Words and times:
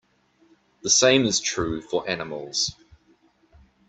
The 0.81 0.89
same 0.89 1.27
is 1.27 1.39
true 1.39 1.79
for 1.79 2.09
animals. 2.09 2.75